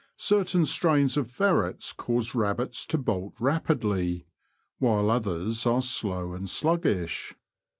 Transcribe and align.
Certain 0.17 0.65
strains 0.65 1.15
of 1.15 1.29
ferrets 1.29 1.93
cause 1.93 2.33
rabbits 2.33 2.87
to 2.87 2.97
bolt 2.97 3.35
rapidly, 3.39 4.25
while 4.79 5.11
others 5.11 5.63
are 5.67 5.79
slow 5.83 6.33
and 6.33 6.49
sluggish. 6.49 7.35